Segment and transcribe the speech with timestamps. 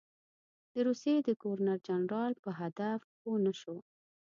[0.73, 3.77] د روسیې د ګورنر جنرال په هدف پوه نه شو.